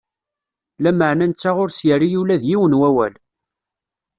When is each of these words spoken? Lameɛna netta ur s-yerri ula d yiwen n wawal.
Lameɛna 0.83 1.25
netta 1.27 1.51
ur 1.61 1.69
s-yerri 1.71 2.09
ula 2.21 2.41
d 2.41 2.43
yiwen 2.49 2.73
n 2.77 2.79
wawal. 2.79 3.13